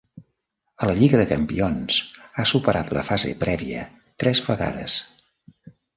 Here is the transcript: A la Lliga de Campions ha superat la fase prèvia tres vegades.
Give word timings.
A 0.85 0.87
la 0.91 0.95
Lliga 0.99 1.19
de 1.19 1.25
Campions 1.31 1.99
ha 2.35 2.45
superat 2.53 2.89
la 2.99 3.03
fase 3.11 3.35
prèvia 3.45 3.85
tres 4.25 4.43
vegades. 4.49 4.97